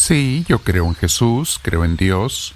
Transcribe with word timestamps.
Sí, 0.00 0.46
yo 0.48 0.60
creo 0.60 0.86
en 0.86 0.94
Jesús, 0.94 1.60
creo 1.60 1.84
en 1.84 1.98
Dios, 1.98 2.54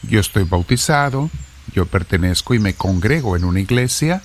yo 0.00 0.18
estoy 0.18 0.44
bautizado, 0.44 1.28
yo 1.74 1.84
pertenezco 1.84 2.54
y 2.54 2.58
me 2.58 2.72
congrego 2.72 3.36
en 3.36 3.44
una 3.44 3.60
iglesia. 3.60 4.22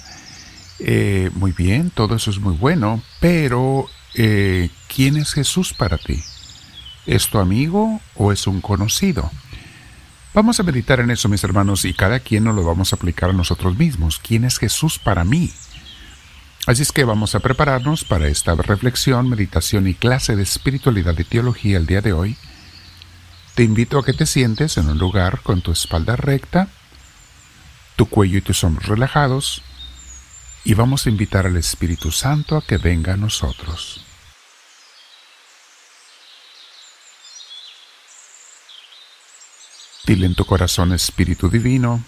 Eh, 0.80 1.32
muy 1.34 1.52
bien, 1.52 1.90
todo 1.90 2.16
eso 2.16 2.32
es 2.32 2.40
muy 2.40 2.56
bueno, 2.56 3.04
pero 3.20 3.88
eh, 4.14 4.70
¿quién 4.88 5.18
es 5.18 5.34
Jesús 5.34 5.74
para 5.74 5.98
ti? 5.98 6.24
¿Es 7.06 7.28
tu 7.28 7.40
amigo 7.40 8.00
o 8.16 8.32
es 8.32 8.48
un 8.48 8.62
conocido? 8.62 9.30
Vamos 10.34 10.58
a 10.58 10.64
meditar 10.64 11.02
en 11.02 11.12
eso, 11.12 11.28
mis 11.28 11.44
hermanos, 11.44 11.84
y 11.84 11.94
cada 11.94 12.22
quien 12.22 12.46
nos 12.46 12.56
lo 12.56 12.64
vamos 12.64 12.94
a 12.94 12.96
aplicar 12.96 13.32
a 13.32 13.34
nosotros 13.34 13.78
mismos. 13.78 14.18
¿Quién 14.26 14.46
es 14.46 14.60
Jesús 14.60 14.98
para 14.98 15.26
mí? 15.26 15.52
Así 16.66 16.82
es 16.82 16.92
que 16.92 17.04
vamos 17.04 17.36
a 17.36 17.42
prepararnos 17.42 18.04
para 18.04 18.28
esta 18.28 18.56
reflexión, 18.56 19.30
meditación 19.30 19.86
y 19.86 19.94
clase 19.94 20.36
de 20.36 20.42
espiritualidad 20.42 21.18
y 21.20 21.24
teología 21.24 21.78
el 21.78 21.86
día 21.86 22.02
de 22.02 22.12
hoy. 22.12 22.38
Te 23.54 23.62
invito 23.62 24.00
a 24.00 24.04
que 24.04 24.14
te 24.14 24.26
sientes 24.26 24.78
en 24.78 24.90
un 24.90 24.98
lugar 24.98 25.42
con 25.42 25.62
tu 25.62 25.72
espalda 25.72 26.16
recta, 26.16 26.68
tu 27.96 28.08
cuello 28.08 28.40
y 28.40 28.42
tus 28.42 28.64
hombros 28.64 28.88
relajados, 28.88 29.62
y 30.64 30.74
vamos 30.74 31.06
a 31.06 31.10
invitar 31.10 31.46
al 31.46 31.56
Espíritu 31.56 32.12
Santo 32.12 32.58
a 32.58 32.64
que 32.64 32.78
venga 32.78 33.14
a 33.14 33.18
nosotros. 33.18 34.04
Dile 40.08 40.26
en 40.26 40.36
tu 40.36 40.46
corazón, 40.46 40.94
Espíritu 40.94 41.48
Divino, 41.48 42.04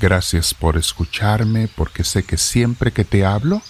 gracias 0.00 0.52
por 0.52 0.76
escucharme, 0.76 1.68
porque 1.68 2.02
sé 2.02 2.24
que 2.24 2.36
siempre 2.36 2.92
que 2.92 3.04
te 3.04 3.24
hablo, 3.24 3.62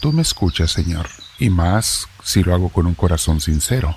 tú 0.00 0.12
me 0.12 0.22
escuchas, 0.22 0.70
Señor, 0.70 1.08
y 1.38 1.50
más 1.50 2.06
si 2.22 2.42
lo 2.42 2.54
hago 2.54 2.68
con 2.68 2.86
un 2.86 2.94
corazón 2.94 3.40
sincero. 3.40 3.96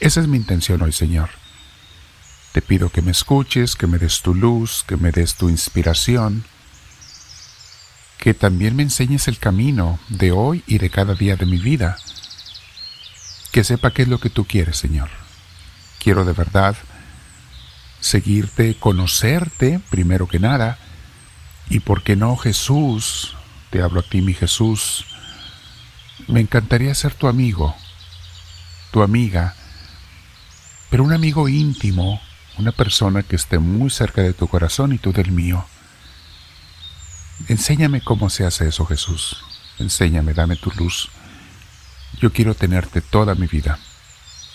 Esa 0.00 0.20
es 0.20 0.28
mi 0.28 0.36
intención 0.36 0.82
hoy, 0.82 0.92
Señor. 0.92 1.30
Te 2.52 2.62
pido 2.62 2.90
que 2.90 3.02
me 3.02 3.10
escuches, 3.10 3.74
que 3.74 3.86
me 3.86 3.98
des 3.98 4.22
tu 4.22 4.34
luz, 4.34 4.84
que 4.86 4.96
me 4.96 5.10
des 5.10 5.34
tu 5.34 5.48
inspiración, 5.48 6.44
que 8.18 8.32
también 8.32 8.76
me 8.76 8.82
enseñes 8.84 9.28
el 9.28 9.38
camino 9.38 9.98
de 10.08 10.32
hoy 10.32 10.62
y 10.66 10.78
de 10.78 10.88
cada 10.88 11.14
día 11.14 11.36
de 11.36 11.46
mi 11.46 11.58
vida, 11.58 11.96
que 13.52 13.64
sepa 13.64 13.92
qué 13.92 14.02
es 14.02 14.08
lo 14.08 14.18
que 14.18 14.30
tú 14.30 14.46
quieres, 14.46 14.76
Señor. 14.76 15.10
Quiero 15.98 16.24
de 16.24 16.32
verdad 16.32 16.76
seguirte, 18.00 18.76
conocerte 18.78 19.80
primero 19.90 20.28
que 20.28 20.38
nada, 20.38 20.78
y 21.68 21.80
por 21.80 22.02
qué 22.02 22.16
no 22.16 22.36
Jesús, 22.36 23.33
te 23.74 23.82
hablo 23.82 23.98
a 23.98 24.02
ti 24.04 24.22
mi 24.22 24.34
Jesús, 24.34 25.04
me 26.28 26.38
encantaría 26.38 26.94
ser 26.94 27.12
tu 27.12 27.26
amigo, 27.26 27.74
tu 28.92 29.02
amiga, 29.02 29.56
pero 30.90 31.02
un 31.02 31.12
amigo 31.12 31.48
íntimo, 31.48 32.20
una 32.56 32.70
persona 32.70 33.24
que 33.24 33.34
esté 33.34 33.58
muy 33.58 33.90
cerca 33.90 34.22
de 34.22 34.32
tu 34.32 34.46
corazón 34.46 34.92
y 34.92 34.98
tú 34.98 35.12
del 35.12 35.32
mío. 35.32 35.66
Enséñame 37.48 38.00
cómo 38.00 38.30
se 38.30 38.46
hace 38.46 38.68
eso, 38.68 38.86
Jesús. 38.86 39.38
Enséñame, 39.80 40.34
dame 40.34 40.54
tu 40.54 40.70
luz. 40.70 41.10
Yo 42.20 42.32
quiero 42.32 42.54
tenerte 42.54 43.00
toda 43.00 43.34
mi 43.34 43.48
vida, 43.48 43.80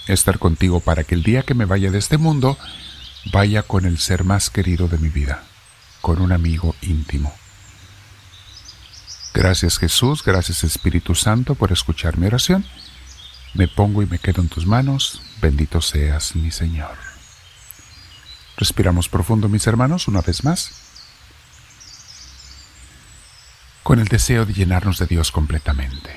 estar 0.07 0.39
contigo 0.39 0.79
para 0.79 1.03
que 1.03 1.15
el 1.15 1.23
día 1.23 1.43
que 1.43 1.55
me 1.55 1.65
vaya 1.65 1.91
de 1.91 1.99
este 1.99 2.17
mundo, 2.17 2.57
vaya 3.33 3.63
con 3.63 3.83
el 3.83 3.97
ser 3.97 4.23
más 4.23 4.49
querido 4.49 4.87
de 4.87 4.97
mi 4.97 5.09
vida, 5.09 5.43
con 5.99 6.21
un 6.21 6.31
amigo 6.31 6.73
íntimo. 6.81 7.33
Gracias 9.39 9.77
Jesús, 9.77 10.21
gracias 10.21 10.65
Espíritu 10.65 11.15
Santo 11.15 11.55
por 11.55 11.71
escuchar 11.71 12.17
mi 12.17 12.27
oración. 12.27 12.65
Me 13.53 13.69
pongo 13.69 14.03
y 14.03 14.05
me 14.05 14.19
quedo 14.19 14.41
en 14.41 14.49
tus 14.49 14.65
manos, 14.65 15.21
bendito 15.41 15.79
seas 15.79 16.35
mi 16.35 16.51
Señor. 16.51 16.97
Respiramos 18.57 19.07
profundo 19.07 19.47
mis 19.47 19.65
hermanos 19.65 20.09
una 20.09 20.19
vez 20.19 20.43
más, 20.43 20.71
con 23.81 23.99
el 23.99 24.09
deseo 24.09 24.45
de 24.45 24.51
llenarnos 24.51 24.99
de 24.99 25.05
Dios 25.05 25.31
completamente, 25.31 26.09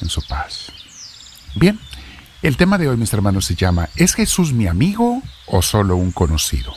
en 0.00 0.08
su 0.08 0.20
paz. 0.26 0.72
Bien, 1.54 1.78
el 2.42 2.56
tema 2.56 2.78
de 2.78 2.88
hoy, 2.88 2.96
mis 2.96 3.12
hermanos, 3.12 3.44
se 3.44 3.54
llama 3.54 3.90
¿Es 3.94 4.14
Jesús 4.14 4.52
mi 4.52 4.66
amigo 4.66 5.22
o 5.46 5.62
solo 5.62 5.94
un 5.94 6.10
conocido? 6.10 6.74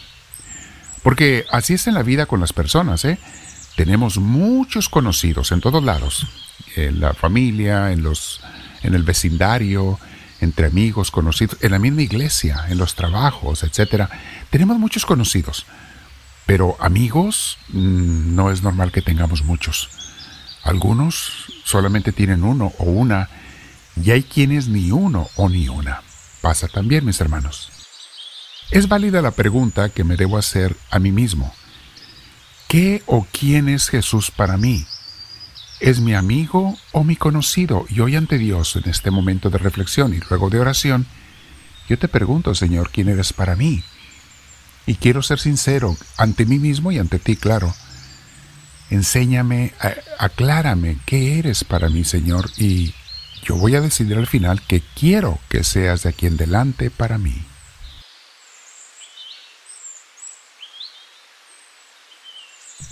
Porque 1.01 1.47
así 1.51 1.73
es 1.73 1.87
en 1.87 1.95
la 1.95 2.03
vida 2.03 2.27
con 2.27 2.39
las 2.39 2.53
personas, 2.53 3.05
¿eh? 3.05 3.17
Tenemos 3.77 4.17
muchos 4.17 4.89
conocidos 4.89 5.51
en 5.51 5.61
todos 5.61 5.83
lados, 5.83 6.25
en 6.75 6.99
la 6.99 7.13
familia, 7.13 7.91
en 7.91 8.01
los 8.01 8.41
en 8.81 8.95
el 8.95 9.03
vecindario, 9.03 9.99
entre 10.41 10.65
amigos, 10.65 11.11
conocidos, 11.11 11.59
en 11.61 11.73
la 11.73 11.77
misma 11.77 12.01
iglesia, 12.01 12.65
en 12.69 12.79
los 12.79 12.95
trabajos, 12.95 13.61
etc. 13.61 14.09
Tenemos 14.49 14.79
muchos 14.79 15.05
conocidos, 15.05 15.67
pero 16.47 16.75
amigos 16.79 17.59
mm, 17.69 18.33
no 18.33 18.49
es 18.49 18.63
normal 18.63 18.91
que 18.91 19.03
tengamos 19.03 19.43
muchos. 19.43 19.89
Algunos 20.63 21.53
solamente 21.63 22.11
tienen 22.11 22.43
uno 22.43 22.73
o 22.79 22.85
una 22.85 23.29
y 23.95 24.09
hay 24.09 24.23
quienes 24.23 24.69
ni 24.69 24.89
uno 24.89 25.29
o 25.35 25.49
ni 25.49 25.69
una. 25.69 26.01
Pasa 26.41 26.67
también, 26.67 27.05
mis 27.05 27.21
hermanos. 27.21 27.69
Es 28.71 28.87
válida 28.87 29.21
la 29.21 29.31
pregunta 29.31 29.89
que 29.89 30.03
me 30.03 30.17
debo 30.17 30.39
hacer 30.39 30.75
a 30.89 30.97
mí 30.97 31.11
mismo. 31.11 31.53
¿Qué 32.67 33.01
o 33.05 33.25
quién 33.31 33.69
es 33.69 33.87
Jesús 33.87 34.29
para 34.29 34.57
mí? 34.57 34.85
¿Es 35.79 36.01
mi 36.01 36.13
amigo 36.13 36.77
o 36.91 37.05
mi 37.05 37.15
conocido? 37.15 37.85
Y 37.89 38.01
hoy 38.01 38.17
ante 38.17 38.37
Dios, 38.37 38.75
en 38.75 38.89
este 38.89 39.09
momento 39.09 39.49
de 39.49 39.57
reflexión 39.57 40.13
y 40.13 40.19
luego 40.29 40.49
de 40.49 40.59
oración, 40.59 41.05
yo 41.87 41.97
te 41.97 42.09
pregunto, 42.09 42.53
Señor, 42.55 42.89
¿quién 42.91 43.07
eres 43.07 43.31
para 43.31 43.55
mí? 43.55 43.83
Y 44.85 44.95
quiero 44.95 45.21
ser 45.21 45.39
sincero 45.39 45.95
ante 46.17 46.45
mí 46.45 46.59
mismo 46.59 46.91
y 46.91 46.99
ante 46.99 47.19
ti, 47.19 47.37
claro. 47.37 47.73
Enséñame, 48.89 49.73
aclárame 50.19 50.97
qué 51.05 51.39
eres 51.39 51.63
para 51.63 51.87
mí, 51.87 52.03
Señor, 52.03 52.49
y 52.57 52.93
yo 53.43 53.55
voy 53.55 53.75
a 53.75 53.81
decidir 53.81 54.17
al 54.17 54.27
final 54.27 54.61
que 54.61 54.81
quiero 54.93 55.39
que 55.47 55.63
seas 55.63 56.03
de 56.03 56.09
aquí 56.09 56.25
en 56.25 56.35
delante 56.35 56.89
para 56.89 57.17
mí. 57.17 57.45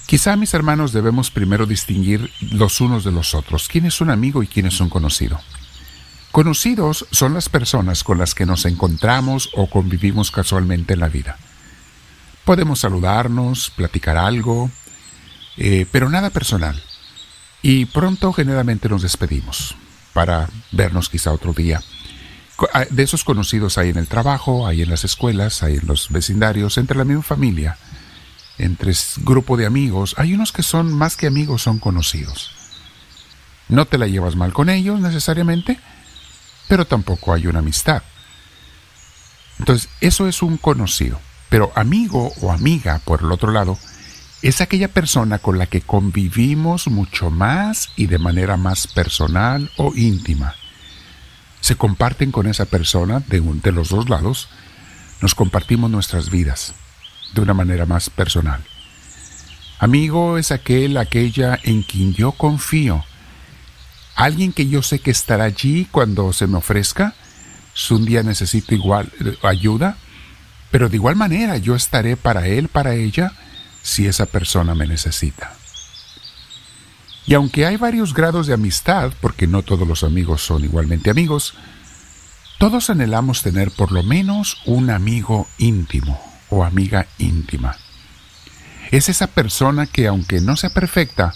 Quizá, 0.06 0.36
mis 0.36 0.54
hermanos, 0.54 0.94
debemos 0.94 1.32
primero 1.32 1.66
distinguir 1.66 2.32
los 2.52 2.80
unos 2.80 3.04
de 3.04 3.12
los 3.12 3.34
otros, 3.34 3.68
quién 3.68 3.86
es 3.86 4.02
un 4.02 4.12
amigo 4.12 4.44
y 4.44 4.48
quién 4.48 4.68
es 4.68 4.80
un 4.80 4.90
conocido. 4.90 5.40
Conocidos 6.32 7.08
son 7.12 7.34
las 7.34 7.50
personas 7.50 8.04
con 8.04 8.18
las 8.18 8.36
que 8.36 8.46
nos 8.46 8.66
encontramos 8.66 9.50
o 9.54 9.68
convivimos 9.68 10.32
casualmente 10.32 10.94
en 10.94 11.00
la 11.00 11.08
vida. 11.08 11.38
Podemos 12.44 12.82
saludarnos, 12.82 13.72
platicar 13.72 14.18
algo, 14.18 14.70
eh, 15.58 15.88
pero 15.92 16.10
nada 16.10 16.30
personal. 16.30 16.82
Y 17.64 17.86
pronto 17.86 18.32
generalmente 18.32 18.90
nos 18.90 19.02
despedimos 19.02 19.76
para 20.14 20.50
vernos 20.72 21.10
quizá 21.10 21.32
otro 21.32 21.54
día. 21.54 21.82
Ah, 22.74 22.86
de 22.90 23.04
esos 23.04 23.24
conocidos 23.24 23.78
hay 23.78 23.90
en 23.90 23.98
el 23.98 24.08
trabajo, 24.08 24.68
hay 24.68 24.84
en 24.84 24.90
las 24.90 25.04
escuelas, 25.04 25.64
hay 25.64 25.78
en 25.78 25.88
los 25.88 26.10
vecindarios, 26.10 26.78
entre 26.78 26.98
la 26.98 27.06
misma 27.06 27.24
familia, 27.24 27.78
entre 28.58 28.94
grupo 29.18 29.58
de 29.58 29.66
amigos. 29.66 30.16
Hay 30.18 30.34
unos 30.34 30.52
que 30.52 30.64
son 30.64 30.94
más 30.94 31.16
que 31.16 31.28
amigos, 31.28 31.64
son 31.64 31.80
conocidos. 31.80 32.52
No 33.68 33.86
te 33.86 33.98
la 33.98 34.08
llevas 34.08 34.36
mal 34.36 34.54
con 34.54 34.70
ellos 34.70 35.00
necesariamente, 35.00 35.80
pero 36.68 36.86
tampoco 36.86 37.34
hay 37.34 37.48
una 37.48 37.60
amistad. 37.60 38.04
Entonces, 39.60 39.90
eso 40.02 40.28
es 40.28 40.42
un 40.42 40.58
conocido. 40.58 41.20
Pero 41.50 41.72
amigo 41.76 42.34
o 42.42 42.52
amiga, 42.52 43.00
por 43.06 43.22
el 43.22 43.32
otro 43.32 43.52
lado, 43.52 43.78
es 44.42 44.62
aquella 44.62 44.90
persona 44.90 45.40
con 45.40 45.58
la 45.58 45.68
que 45.68 45.82
convivimos 45.82 46.88
mucho 46.88 47.32
más 47.32 47.90
y 47.96 48.08
de 48.08 48.20
manera 48.20 48.58
más 48.58 48.88
personal 48.88 49.72
o 49.78 49.94
íntima. 49.96 50.56
Se 51.62 51.76
comparten 51.76 52.32
con 52.32 52.48
esa 52.48 52.66
persona 52.66 53.22
de, 53.22 53.42
de 53.42 53.72
los 53.72 53.90
dos 53.90 54.10
lados, 54.10 54.50
nos 55.22 55.34
compartimos 55.34 55.90
nuestras 55.90 56.30
vidas 56.30 56.76
de 57.34 57.42
una 57.42 57.54
manera 57.54 57.86
más 57.86 58.10
personal. 58.10 58.64
Amigo 59.80 60.38
es 60.38 60.52
aquel, 60.52 60.98
aquella 60.98 61.60
en 61.64 61.84
quien 61.84 62.14
yo 62.14 62.32
confío, 62.32 63.04
alguien 64.16 64.54
que 64.54 64.68
yo 64.68 64.82
sé 64.82 65.00
que 65.00 65.12
estará 65.12 65.44
allí 65.44 65.88
cuando 65.92 66.32
se 66.32 66.48
me 66.48 66.58
ofrezca, 66.58 67.14
si 67.74 67.94
un 67.94 68.06
día 68.06 68.24
necesito 68.24 68.74
igual 68.74 69.12
eh, 69.20 69.38
ayuda, 69.44 69.98
pero 70.72 70.88
de 70.88 70.96
igual 70.96 71.18
manera 71.18 71.58
yo 71.58 71.76
estaré 71.76 72.16
para 72.16 72.48
él, 72.48 72.70
para 72.70 72.96
ella, 72.96 73.34
si 73.82 74.08
esa 74.08 74.26
persona 74.26 74.76
me 74.76 74.88
necesita. 74.88 75.54
Y 77.28 77.34
aunque 77.34 77.66
hay 77.66 77.76
varios 77.76 78.14
grados 78.14 78.48
de 78.48 78.54
amistad, 78.54 79.12
porque 79.20 79.46
no 79.46 79.62
todos 79.62 79.88
los 79.88 80.04
amigos 80.04 80.42
son 80.42 80.64
igualmente 80.64 81.10
amigos, 81.10 81.54
todos 82.60 82.90
anhelamos 82.90 83.42
tener 83.42 83.72
por 83.72 83.92
lo 83.92 84.04
menos 84.04 84.58
un 84.66 84.90
amigo 84.90 85.48
íntimo 85.58 86.35
o 86.56 86.64
amiga 86.64 87.06
íntima. 87.18 87.76
Es 88.90 89.10
esa 89.10 89.28
persona 89.28 89.88
que 89.88 90.08
aunque 90.08 90.40
no 90.40 90.56
sea 90.56 90.70
perfecta, 90.70 91.34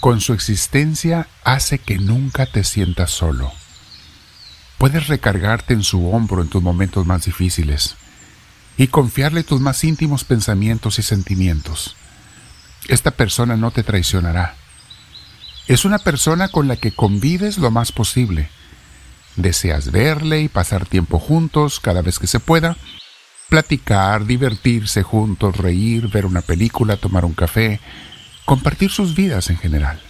con 0.00 0.22
su 0.22 0.32
existencia 0.32 1.28
hace 1.44 1.78
que 1.78 1.98
nunca 1.98 2.46
te 2.46 2.64
sientas 2.64 3.10
solo. 3.10 3.52
Puedes 4.78 5.08
recargarte 5.08 5.74
en 5.74 5.82
su 5.82 6.08
hombro 6.10 6.40
en 6.40 6.48
tus 6.48 6.62
momentos 6.62 7.04
más 7.04 7.26
difíciles 7.26 7.96
y 8.78 8.86
confiarle 8.86 9.44
tus 9.44 9.60
más 9.60 9.84
íntimos 9.84 10.24
pensamientos 10.24 10.98
y 10.98 11.02
sentimientos. 11.02 11.94
Esta 12.86 13.10
persona 13.10 13.56
no 13.56 13.70
te 13.70 13.82
traicionará. 13.82 14.54
Es 15.66 15.84
una 15.84 15.98
persona 15.98 16.48
con 16.48 16.68
la 16.68 16.76
que 16.76 16.92
convives 16.92 17.58
lo 17.58 17.70
más 17.70 17.92
posible. 17.92 18.48
Deseas 19.36 19.90
verle 19.90 20.40
y 20.40 20.48
pasar 20.48 20.86
tiempo 20.86 21.18
juntos 21.18 21.80
cada 21.80 22.00
vez 22.00 22.18
que 22.18 22.26
se 22.26 22.40
pueda, 22.40 22.78
platicar, 23.48 24.26
divertirse 24.26 25.02
juntos, 25.02 25.56
reír, 25.56 26.08
ver 26.08 26.26
una 26.26 26.42
película, 26.42 26.96
tomar 26.96 27.24
un 27.24 27.34
café, 27.34 27.80
compartir 28.44 28.90
sus 28.90 29.14
vidas 29.14 29.50
en 29.50 29.56
general. 29.56 30.00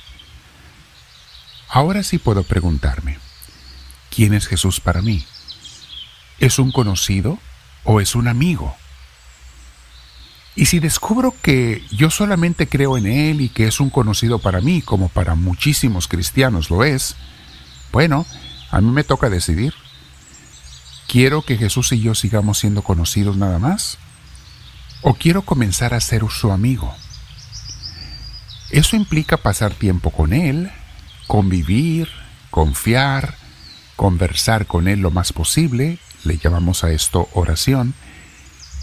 Ahora 1.68 2.02
sí 2.02 2.18
puedo 2.18 2.42
preguntarme, 2.42 3.18
¿quién 4.14 4.34
es 4.34 4.46
Jesús 4.46 4.80
para 4.80 5.02
mí? 5.02 5.24
¿Es 6.38 6.58
un 6.58 6.72
conocido 6.72 7.38
o 7.84 8.00
es 8.00 8.14
un 8.14 8.26
amigo? 8.26 8.76
Y 10.56 10.66
si 10.66 10.80
descubro 10.80 11.34
que 11.40 11.84
yo 11.92 12.10
solamente 12.10 12.66
creo 12.66 12.98
en 12.98 13.06
Él 13.06 13.40
y 13.40 13.48
que 13.48 13.68
es 13.68 13.78
un 13.78 13.90
conocido 13.90 14.40
para 14.40 14.60
mí, 14.60 14.82
como 14.82 15.08
para 15.08 15.36
muchísimos 15.36 16.08
cristianos 16.08 16.68
lo 16.70 16.82
es, 16.82 17.14
bueno, 17.92 18.26
a 18.72 18.80
mí 18.80 18.90
me 18.90 19.04
toca 19.04 19.30
decidir. 19.30 19.74
¿Quiero 21.08 21.40
que 21.40 21.56
Jesús 21.56 21.90
y 21.92 22.00
yo 22.00 22.14
sigamos 22.14 22.58
siendo 22.58 22.82
conocidos 22.82 23.38
nada 23.38 23.58
más? 23.58 23.96
¿O 25.00 25.14
quiero 25.14 25.40
comenzar 25.40 25.94
a 25.94 26.02
ser 26.02 26.22
su 26.28 26.52
amigo? 26.52 26.94
Eso 28.68 28.94
implica 28.94 29.38
pasar 29.38 29.72
tiempo 29.72 30.10
con 30.10 30.34
Él, 30.34 30.70
convivir, 31.26 32.10
confiar, 32.50 33.36
conversar 33.96 34.66
con 34.66 34.86
Él 34.86 35.00
lo 35.00 35.10
más 35.10 35.32
posible, 35.32 35.98
le 36.24 36.36
llamamos 36.36 36.84
a 36.84 36.90
esto 36.90 37.30
oración, 37.32 37.94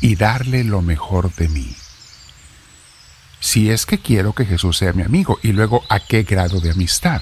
y 0.02 0.16
darle 0.16 0.64
lo 0.64 0.82
mejor 0.82 1.32
de 1.36 1.48
mí. 1.48 1.76
Si 3.40 3.70
es 3.70 3.86
que 3.86 4.00
quiero 4.00 4.34
que 4.34 4.46
Jesús 4.46 4.78
sea 4.78 4.94
mi 4.94 5.04
amigo, 5.04 5.38
y 5.44 5.52
luego 5.52 5.84
a 5.90 6.00
qué 6.00 6.24
grado 6.24 6.60
de 6.60 6.72
amistad. 6.72 7.22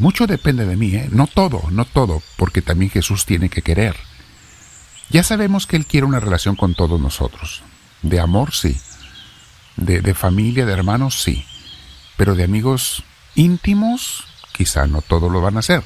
Mucho 0.00 0.26
depende 0.26 0.64
de 0.64 0.78
mí, 0.78 0.94
¿eh? 0.94 1.10
no 1.12 1.26
todo, 1.26 1.62
no 1.70 1.84
todo, 1.84 2.22
porque 2.36 2.62
también 2.62 2.90
Jesús 2.90 3.26
tiene 3.26 3.50
que 3.50 3.60
querer. 3.60 3.96
Ya 5.10 5.22
sabemos 5.22 5.66
que 5.66 5.76
Él 5.76 5.84
quiere 5.84 6.06
una 6.06 6.20
relación 6.20 6.56
con 6.56 6.74
todos 6.74 6.98
nosotros. 6.98 7.62
De 8.00 8.18
amor, 8.18 8.54
sí. 8.54 8.80
De, 9.76 10.00
de 10.00 10.14
familia, 10.14 10.64
de 10.64 10.72
hermanos, 10.72 11.22
sí. 11.22 11.44
Pero 12.16 12.34
de 12.34 12.44
amigos, 12.44 13.04
íntimos, 13.34 14.24
quizá 14.52 14.86
no 14.86 15.02
todos 15.02 15.30
lo 15.30 15.42
van 15.42 15.56
a 15.56 15.60
hacer. 15.60 15.82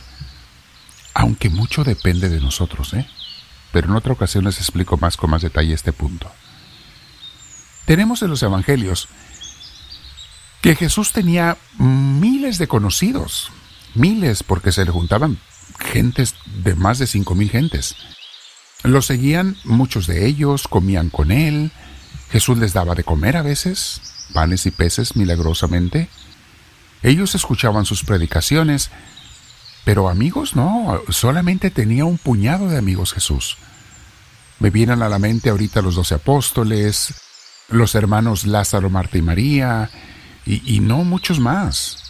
Aunque 1.12 1.50
mucho 1.50 1.82
depende 1.82 2.28
de 2.28 2.40
nosotros, 2.40 2.94
¿eh? 2.94 3.08
Pero 3.72 3.88
en 3.88 3.96
otra 3.96 4.12
ocasión 4.12 4.44
les 4.44 4.58
explico 4.58 4.96
más 4.96 5.16
con 5.16 5.30
más 5.30 5.42
detalle 5.42 5.74
este 5.74 5.92
punto. 5.92 6.30
Tenemos 7.84 8.22
en 8.22 8.30
los 8.30 8.44
evangelios 8.44 9.08
que 10.60 10.76
Jesús 10.76 11.10
tenía 11.10 11.56
miles 11.78 12.58
de 12.58 12.68
conocidos, 12.68 13.50
miles 13.96 14.42
porque 14.42 14.72
se 14.72 14.84
le 14.84 14.90
juntaban 14.90 15.38
gentes 15.78 16.34
de 16.62 16.74
más 16.74 16.98
de 16.98 17.06
cinco 17.06 17.34
mil 17.34 17.50
gentes. 17.50 17.96
Lo 18.82 19.02
seguían 19.02 19.56
muchos 19.64 20.06
de 20.06 20.26
ellos, 20.26 20.68
comían 20.68 21.10
con 21.10 21.32
él, 21.32 21.72
Jesús 22.30 22.58
les 22.58 22.72
daba 22.72 22.94
de 22.94 23.04
comer 23.04 23.36
a 23.36 23.42
veces, 23.42 24.00
panes 24.32 24.66
y 24.66 24.70
peces 24.70 25.16
milagrosamente, 25.16 26.08
ellos 27.02 27.34
escuchaban 27.34 27.84
sus 27.84 28.02
predicaciones, 28.02 28.90
pero 29.84 30.08
amigos 30.08 30.56
no, 30.56 31.02
solamente 31.10 31.70
tenía 31.70 32.04
un 32.04 32.18
puñado 32.18 32.68
de 32.68 32.78
amigos 32.78 33.12
Jesús. 33.12 33.58
Me 34.58 34.70
vienen 34.70 35.02
a 35.02 35.08
la 35.08 35.18
mente 35.18 35.50
ahorita 35.50 35.82
los 35.82 35.96
doce 35.96 36.14
apóstoles, 36.14 37.14
los 37.68 37.94
hermanos 37.94 38.46
Lázaro, 38.46 38.88
Marta 38.88 39.18
y 39.18 39.22
María, 39.22 39.90
y, 40.46 40.76
y 40.76 40.80
no 40.80 41.04
muchos 41.04 41.40
más. 41.40 42.03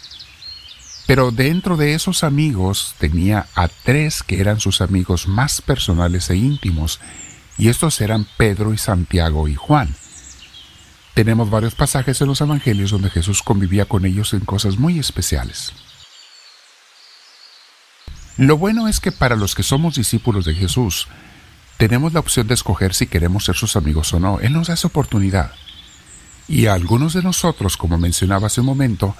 Pero 1.07 1.31
dentro 1.31 1.77
de 1.77 1.93
esos 1.93 2.23
amigos 2.23 2.95
tenía 2.97 3.47
a 3.55 3.67
tres 3.67 4.23
que 4.23 4.39
eran 4.39 4.59
sus 4.59 4.81
amigos 4.81 5.27
más 5.27 5.61
personales 5.61 6.29
e 6.29 6.35
íntimos, 6.35 6.99
y 7.57 7.69
estos 7.69 8.01
eran 8.01 8.25
Pedro 8.37 8.73
y 8.73 8.77
Santiago 8.77 9.47
y 9.47 9.55
Juan. 9.55 9.95
Tenemos 11.13 11.49
varios 11.49 11.75
pasajes 11.75 12.19
en 12.19 12.27
los 12.27 12.41
Evangelios 12.41 12.91
donde 12.91 13.09
Jesús 13.09 13.41
convivía 13.41 13.85
con 13.85 14.05
ellos 14.05 14.33
en 14.33 14.41
cosas 14.41 14.77
muy 14.77 14.99
especiales. 14.99 15.71
Lo 18.37 18.57
bueno 18.57 18.89
es 18.89 18.99
que 18.99 19.13
para 19.13 19.37
los 19.37 19.55
que 19.55 19.63
somos 19.63 19.95
discípulos 19.95 20.43
de 20.43 20.53
Jesús, 20.53 21.07
tenemos 21.77 22.11
la 22.11 22.19
opción 22.19 22.47
de 22.47 22.53
escoger 22.53 22.93
si 22.93 23.07
queremos 23.07 23.45
ser 23.45 23.55
sus 23.55 23.77
amigos 23.77 24.13
o 24.13 24.19
no. 24.19 24.39
Él 24.41 24.51
nos 24.51 24.67
da 24.67 24.73
esa 24.73 24.89
oportunidad. 24.89 25.53
Y 26.47 26.65
a 26.65 26.73
algunos 26.73 27.13
de 27.13 27.23
nosotros, 27.23 27.77
como 27.77 27.97
mencionaba 27.97 28.47
hace 28.47 28.59
un 28.59 28.67
momento, 28.67 29.15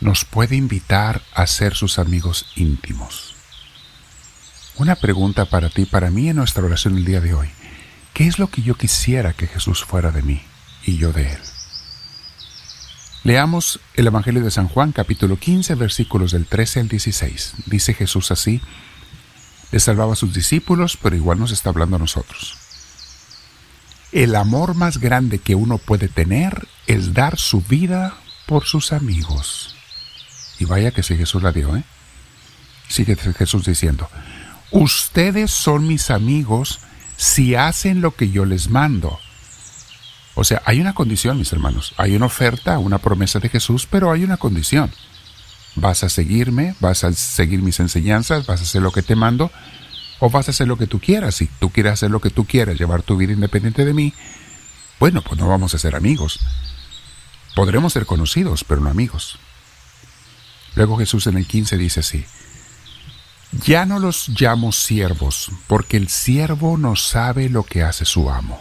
nos 0.00 0.24
puede 0.24 0.56
invitar 0.56 1.22
a 1.34 1.46
ser 1.46 1.74
sus 1.74 1.98
amigos 1.98 2.46
íntimos. 2.56 3.34
Una 4.76 4.96
pregunta 4.96 5.44
para 5.44 5.68
ti, 5.68 5.84
para 5.84 6.10
mí 6.10 6.28
en 6.28 6.36
nuestra 6.36 6.64
oración 6.64 6.96
el 6.96 7.04
día 7.04 7.20
de 7.20 7.34
hoy. 7.34 7.48
¿Qué 8.14 8.26
es 8.26 8.38
lo 8.38 8.48
que 8.48 8.62
yo 8.62 8.76
quisiera 8.76 9.32
que 9.32 9.46
Jesús 9.46 9.84
fuera 9.84 10.10
de 10.10 10.22
mí? 10.22 10.42
y 10.84 10.96
yo 10.96 11.12
de 11.12 11.32
él. 11.32 11.38
Leamos 13.22 13.80
el 13.94 14.06
Evangelio 14.06 14.42
de 14.42 14.50
San 14.50 14.68
Juan 14.68 14.92
capítulo 14.92 15.36
15 15.36 15.74
versículos 15.74 16.32
del 16.32 16.46
13 16.46 16.80
al 16.80 16.88
16. 16.88 17.54
Dice 17.66 17.94
Jesús 17.94 18.30
así, 18.30 18.60
le 19.72 19.80
salvaba 19.80 20.14
a 20.14 20.16
sus 20.16 20.32
discípulos, 20.32 20.98
pero 21.00 21.16
igual 21.16 21.38
nos 21.38 21.52
está 21.52 21.70
hablando 21.70 21.96
a 21.96 22.00
nosotros. 22.00 22.56
El 24.10 24.34
amor 24.34 24.74
más 24.74 24.98
grande 24.98 25.38
que 25.38 25.54
uno 25.54 25.78
puede 25.78 26.08
tener 26.08 26.66
es 26.86 27.14
dar 27.14 27.38
su 27.38 27.60
vida 27.60 28.14
por 28.46 28.64
sus 28.64 28.92
amigos. 28.92 29.76
Y 30.60 30.66
vaya 30.66 30.92
que 30.92 31.02
si 31.02 31.16
Jesús 31.16 31.42
la 31.42 31.52
dio, 31.52 31.74
¿eh? 31.74 31.82
Sigue 32.86 33.16
Jesús 33.16 33.64
diciendo, 33.64 34.08
ustedes 34.70 35.50
son 35.50 35.88
mis 35.88 36.10
amigos 36.10 36.80
si 37.16 37.54
hacen 37.54 38.02
lo 38.02 38.14
que 38.14 38.30
yo 38.30 38.44
les 38.44 38.68
mando. 38.68 39.18
O 40.34 40.44
sea, 40.44 40.60
hay 40.66 40.80
una 40.80 40.92
condición, 40.92 41.38
mis 41.38 41.52
hermanos. 41.52 41.94
Hay 41.96 42.14
una 42.14 42.26
oferta, 42.26 42.78
una 42.78 42.98
promesa 42.98 43.38
de 43.38 43.48
Jesús, 43.48 43.86
pero 43.90 44.12
hay 44.12 44.22
una 44.22 44.36
condición. 44.36 44.90
Vas 45.76 46.04
a 46.04 46.10
seguirme, 46.10 46.74
vas 46.78 47.04
a 47.04 47.12
seguir 47.12 47.62
mis 47.62 47.80
enseñanzas, 47.80 48.46
vas 48.46 48.60
a 48.60 48.64
hacer 48.64 48.82
lo 48.82 48.92
que 48.92 49.02
te 49.02 49.16
mando, 49.16 49.50
o 50.18 50.28
vas 50.28 50.48
a 50.48 50.50
hacer 50.50 50.68
lo 50.68 50.76
que 50.76 50.86
tú 50.86 51.00
quieras. 51.00 51.36
Si 51.36 51.46
tú 51.46 51.70
quieres 51.70 51.94
hacer 51.94 52.10
lo 52.10 52.20
que 52.20 52.30
tú 52.30 52.44
quieras, 52.44 52.78
llevar 52.78 53.02
tu 53.02 53.16
vida 53.16 53.32
independiente 53.32 53.86
de 53.86 53.94
mí, 53.94 54.12
bueno, 54.98 55.22
pues 55.22 55.40
no 55.40 55.48
vamos 55.48 55.74
a 55.74 55.78
ser 55.78 55.96
amigos. 55.96 56.38
Podremos 57.54 57.94
ser 57.94 58.04
conocidos, 58.04 58.62
pero 58.64 58.82
no 58.82 58.90
amigos. 58.90 59.38
Luego 60.74 60.98
Jesús 60.98 61.26
en 61.26 61.36
el 61.36 61.46
15 61.46 61.76
dice 61.76 62.00
así, 62.00 62.24
ya 63.52 63.84
no 63.84 63.98
los 63.98 64.28
llamo 64.28 64.72
siervos, 64.72 65.50
porque 65.66 65.96
el 65.96 66.08
siervo 66.08 66.78
no 66.78 66.96
sabe 66.96 67.48
lo 67.48 67.64
que 67.64 67.82
hace 67.82 68.04
su 68.04 68.30
amo 68.30 68.60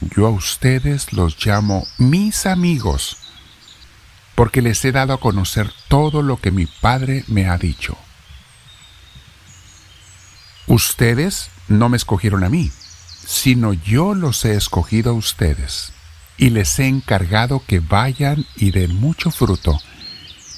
yo 0.00 0.26
a 0.26 0.30
ustedes 0.30 1.12
los 1.12 1.44
llamo 1.44 1.86
mis 1.98 2.46
amigos, 2.46 3.16
porque 4.34 4.62
les 4.62 4.84
he 4.84 4.92
dado 4.92 5.14
a 5.14 5.20
conocer 5.20 5.72
todo 5.88 6.22
lo 6.22 6.38
que 6.40 6.50
mi 6.50 6.66
Padre 6.66 7.24
me 7.28 7.48
ha 7.48 7.56
dicho. 7.56 7.96
Ustedes 10.66 11.50
no 11.68 11.88
me 11.88 11.96
escogieron 11.96 12.44
a 12.44 12.48
mí, 12.48 12.70
sino 13.26 13.72
yo 13.72 14.14
los 14.14 14.44
he 14.44 14.54
escogido 14.54 15.12
a 15.12 15.14
ustedes, 15.14 15.92
y 16.36 16.50
les 16.50 16.78
he 16.78 16.86
encargado 16.86 17.62
que 17.66 17.80
vayan 17.80 18.46
y 18.56 18.72
den 18.72 18.94
mucho 18.94 19.30
fruto, 19.30 19.78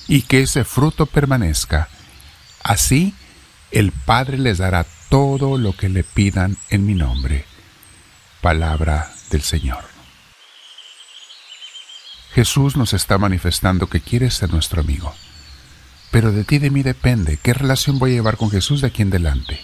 y 0.08 0.22
que 0.22 0.42
ese 0.42 0.64
fruto 0.64 1.06
permanezca. 1.06 1.88
Así 2.64 3.14
el 3.70 3.92
Padre 3.92 4.38
les 4.38 4.58
dará 4.58 4.86
todo 5.10 5.58
lo 5.58 5.76
que 5.76 5.88
le 5.88 6.02
pidan 6.02 6.56
en 6.70 6.86
mi 6.86 6.94
nombre. 6.94 7.44
Palabra 8.40 9.12
del 9.30 9.42
Señor. 9.42 9.84
Jesús 12.32 12.76
nos 12.76 12.92
está 12.94 13.18
manifestando 13.18 13.88
que 13.88 14.00
quiere 14.00 14.30
ser 14.30 14.50
nuestro 14.50 14.80
amigo. 14.80 15.14
Pero 16.10 16.32
de 16.32 16.44
ti 16.44 16.56
y 16.56 16.58
de 16.58 16.70
mí 16.70 16.82
depende 16.82 17.38
qué 17.42 17.52
relación 17.52 17.98
voy 17.98 18.12
a 18.12 18.14
llevar 18.14 18.36
con 18.36 18.50
Jesús 18.50 18.80
de 18.80 18.86
aquí 18.86 19.02
en 19.02 19.08
adelante. 19.08 19.60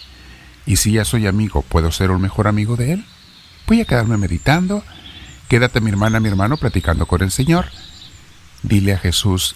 Y 0.65 0.77
si 0.77 0.91
ya 0.91 1.05
soy 1.05 1.25
amigo, 1.25 1.63
¿puedo 1.63 1.91
ser 1.91 2.11
un 2.11 2.21
mejor 2.21 2.47
amigo 2.47 2.75
de 2.75 2.93
Él? 2.93 3.05
Voy 3.67 3.81
a 3.81 3.85
quedarme 3.85 4.17
meditando. 4.17 4.83
Quédate 5.47 5.81
mi 5.81 5.89
hermana, 5.89 6.19
mi 6.19 6.27
hermano, 6.29 6.57
platicando 6.57 7.07
con 7.07 7.23
el 7.23 7.31
Señor. 7.31 7.67
Dile 8.61 8.93
a 8.93 8.99
Jesús, 8.99 9.55